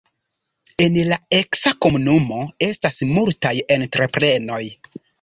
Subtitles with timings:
[0.85, 4.63] En la eksa komunumo estas multaj entreprenoj.